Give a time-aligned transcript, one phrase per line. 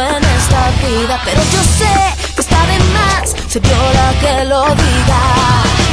[0.00, 5.85] en esta vida, pero yo sé que está de más, se viola que lo diga.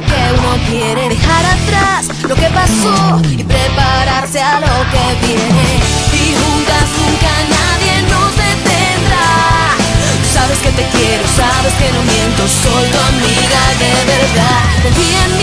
[0.00, 1.08] Que uno quiere.
[1.08, 5.68] Dejar atrás lo que pasó y prepararse a lo que viene.
[6.12, 9.76] Y juntas nunca nadie nos detendrá.
[10.32, 14.60] Sabes que te quiero, sabes que no miento, soy tu amiga de verdad.
[14.82, 15.41] Confía en